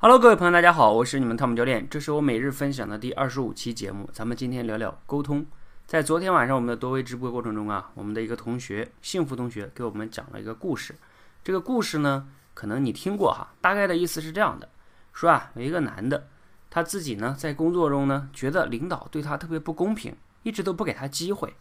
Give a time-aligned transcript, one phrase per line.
[0.00, 4.08] Hello，各位朋友，大家好，我是你们汤姆教练，这是我每日分享的第二十五期节目。
[4.12, 5.44] 咱们今天聊聊沟通。
[5.88, 10.94] 在昨天晚上我们的多维直播过程中啊，我们的一个同学幸福同学给我们讲了一个故事。
[11.42, 14.68] 这个故事呢，可能你听过哈，大概的意思是这样的：
[15.12, 16.28] 说啊，有一个男的，
[16.70, 21.56] 他自己呢在工作中呢，觉得领导对他特别不公平，一直都不给他机会，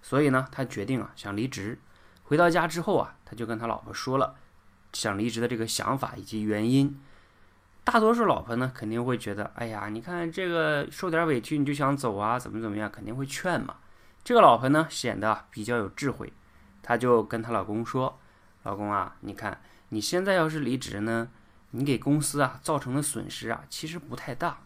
[0.00, 1.78] 所以呢，他决定啊想离职。
[2.22, 4.36] 回到家之后啊，他就跟他老婆说了
[4.94, 6.98] 想离职的这个想法以及原因。
[7.84, 13.76] 大多数老婆呢肯定会觉得，哎呀，你看这个受点委屈你就想走啊，怎么怎么样，肯定会劝嘛。
[14.22, 16.32] 这个老婆呢显得比较有智慧，
[16.80, 18.20] 她就跟她老公说
[18.62, 21.28] ：“老公啊，你看你现在要是离职呢，
[21.72, 24.58] 你给公司啊造成的损失啊其实不太大。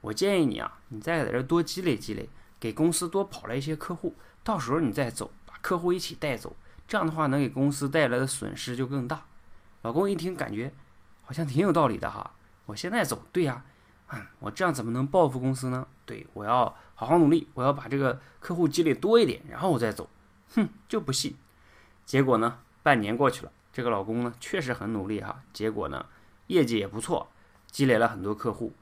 [0.00, 2.28] 我建议你啊，你再在这多积累积累，
[2.58, 6.56] 给公司多跑来一些客户，到时候你再走，把客户一起带走，
[6.88, 9.26] 这样的话能给公司带来的损失就更大。”
[9.82, 10.72] 老公一听，感觉
[11.22, 12.32] 好像挺有道理的哈。
[12.68, 13.64] 我现在走，对呀，
[14.12, 15.86] 嗯，我这样怎么能报复公司呢？
[16.04, 20.10] 对我要好好努力，我要把这个客户积累多一点，然后我再走。
[20.54, 21.34] 哼，就不信。
[22.04, 26.04] 结果呢，半年过去了，这个老公呢确实很努力哈，结果呢
[26.48, 27.30] 业绩也不错，
[27.70, 28.74] 积累了很多客户。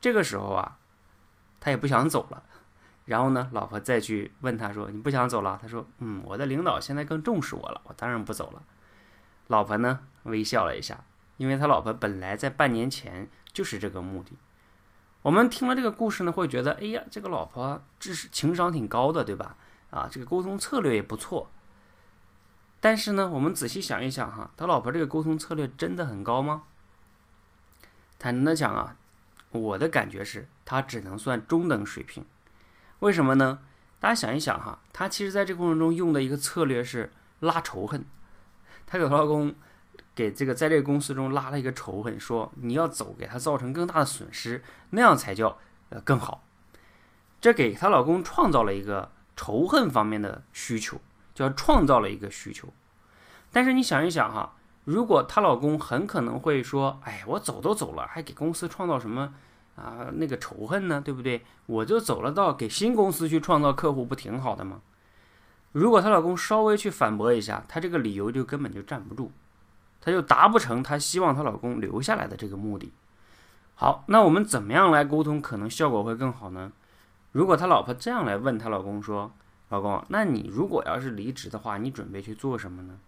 [0.00, 0.78] 这个时候啊，
[1.60, 2.42] 他也不想走了。
[3.04, 8.62] 然后呢，老婆再去问他说：“你不想走了？”他说：“嗯，我的领导现在更重视我了，我当然不走了。”
[9.46, 11.04] 老婆呢微笑了一下。
[11.40, 14.36] 因为他老婆本来在半年前就是这个目的。
[15.22, 19.56] 我们听了这个故事呢，会觉得，哎呀，这个老婆知识情商挺高的，对吧？
[19.88, 21.50] 啊，这个沟通策略也不错。
[22.78, 26.64] 但是呢，我们仔细想一想哈，他老婆这个沟通策略真的很高吗？
[28.18, 28.98] 坦诚的讲啊，
[29.50, 32.22] 我的感觉是，他只能算中等水平。
[32.98, 33.60] 为什么呢？
[33.98, 38.04] 大家想一想哈，他其实在这过程中用的一个策略是拉仇恨，
[38.86, 39.54] 他给她老公。
[40.14, 45.58] 给这个在这个公司中拉了一个仇恨，说你要走，给他造成更大的损失，那样才叫
[45.90, 46.44] 呃更好。
[47.40, 51.00] 这给她老公创造了一个仇恨方面的需求，
[51.34, 52.68] 叫创造了一个需求。
[53.50, 59.32] 但是你想一想哈，如果她老公很可能会说，哎，我走都走了，还给公司创造什么
[59.76, 61.00] 啊那个仇恨呢？
[61.02, 61.42] 对不对？
[61.64, 64.82] 我就走了，到给新公司去创造客户，不挺好的吗？
[65.72, 69.32] 如果她老公稍微去反驳一下，她这个理由就根本就站不住。
[70.00, 72.92] 她就达不成她希望她老公留下来的这个目的。
[73.74, 76.72] 好，那我们怎么样来沟通，可能效果会更好呢？
[77.32, 79.32] 如果她老婆这样来问她老公说
[79.70, 82.98] ：“老公，那你如果要是离职的话，你准备去做什么呢？”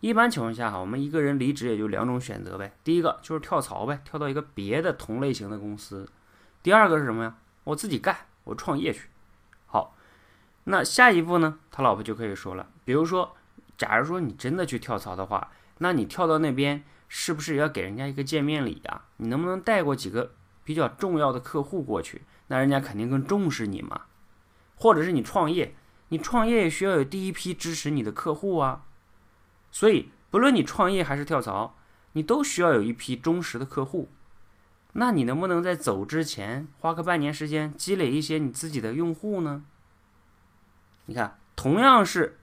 [0.00, 2.72] 一般情况下哈，我们一个人离职也就两种选择呗。
[2.82, 6.08] 第一个就是跳槽呗，跳到一个别的同类型的公司。
[6.62, 7.34] 第二个是什么呀？
[7.64, 9.08] 我自己干，我创业去。
[9.66, 9.94] 好，
[10.64, 11.58] 那下一步呢？
[11.70, 13.36] 他老婆就可以说了，比如说，
[13.80, 15.50] 假如说你真的去跳槽的话。
[15.78, 19.04] 那你跳到那边是不是要给人家一个见面礼呀？
[19.16, 22.20] 你能不能带过几个比较重要的客户过去？
[22.48, 24.02] 那人家肯定更重视你嘛。
[24.76, 25.74] 或者是你创业，
[26.08, 28.84] 你创业也需要有第一批支持你的客户啊。
[29.70, 31.74] 所以不论你创业还是跳槽，
[32.12, 34.10] 你都需要有一批忠实的客户。
[34.92, 39.64] 那你能不能在走之前花个半年时间积累一些你自己的用户呢？
[41.06, 42.38] 你看，同样是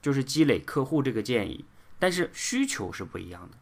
[0.00, 1.64] 就是积累客户这个建议。
[2.00, 3.58] 但是需求是不一样的。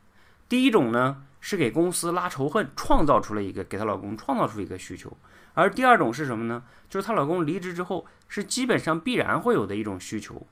[0.46, 5.08] 第一种呢是给公司拉仇恨，创造出了一个给她老公创造出一个需求；
[5.54, 6.62] 而第二种是什么呢？
[6.90, 10.46] 就是她老公离职之后是基本上必然会有的一种需求。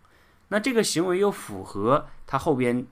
[0.49, 2.87] 那这个行为又符合她后边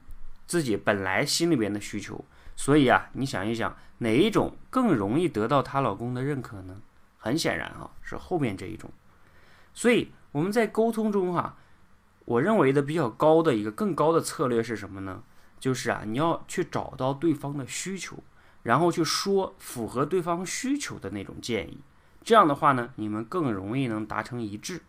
[0.46, 2.22] 自己本来心里边的需求，
[2.54, 6.82] 所以啊，你想一想，哪一种更容易得到她老公的认可呢？
[7.16, 8.90] 很显然哈，是后面这一种。
[9.72, 11.56] 所以我们在沟通中哈。
[12.24, 15.22] 我认为的比较高的一个更高的策略是什么呢？
[15.58, 18.16] 就是啊，你要去找到对方的需求，
[18.62, 21.78] 然后去说符合对方需求的那种建议。
[22.24, 24.82] 这样的话呢，你们更容易能达成一致，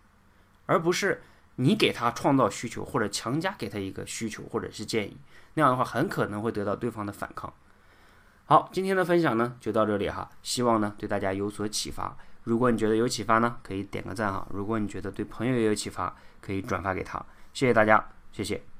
[0.66, 1.24] 而不是
[1.56, 5.18] 你给他创造需求或者强加给他一个需求或者是建议。
[5.56, 7.54] 那样的话，很可能会得到对方的反抗。
[8.46, 12.16] 好，今天的分享呢就到这里哈，希望呢对大家有所启发。
[12.44, 14.48] 如果你觉得有启发呢，可以点个赞哈。
[14.52, 17.24] 如果你觉得对朋友也有启发，可以转发给他。
[17.54, 18.73] 谢谢大家，谢谢。